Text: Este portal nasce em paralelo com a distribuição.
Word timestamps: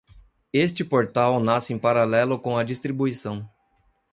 Este 0.51 0.83
portal 0.83 1.39
nasce 1.43 1.73
em 1.73 1.77
paralelo 1.77 2.39
com 2.39 2.57
a 2.57 2.63
distribuição. 2.63 3.47